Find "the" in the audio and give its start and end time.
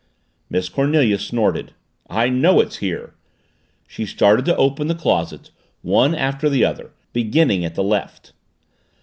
4.87-4.95, 6.49-6.65, 7.75-7.83